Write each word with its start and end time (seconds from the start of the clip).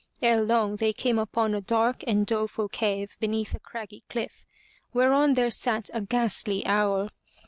Ere 0.23 0.41
long 0.41 0.77
they 0.77 0.91
came 0.93 1.19
upon 1.19 1.53
a 1.53 1.61
dark 1.61 2.03
and 2.07 2.25
doleful 2.25 2.67
cave 2.67 3.15
beneath 3.19 3.53
a 3.53 3.59
craggy 3.59 4.01
cliff, 4.09 4.43
whereon 4.93 5.35
there 5.35 5.51
sat 5.51 5.91
a 5.93 6.01
ghastly 6.01 6.65
owl. 6.65 7.09